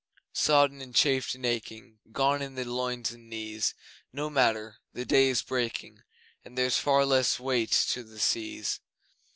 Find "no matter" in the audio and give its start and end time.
4.11-4.77